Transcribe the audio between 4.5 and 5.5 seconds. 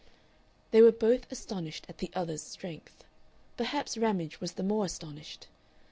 the more astonished.